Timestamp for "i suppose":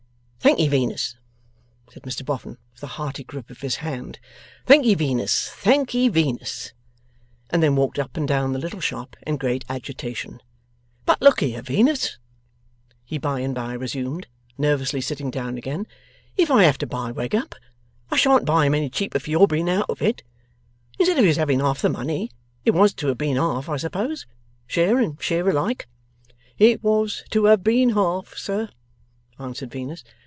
23.69-24.25